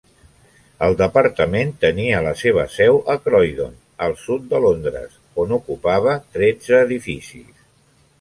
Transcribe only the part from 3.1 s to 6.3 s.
a Croydon, al sud de Londres, on ocupava